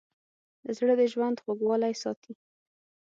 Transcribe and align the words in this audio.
زړه 0.77 0.93
د 0.99 1.01
ژوند 1.13 1.41
خوږوالی 1.43 1.93
ساتي. 2.03 2.33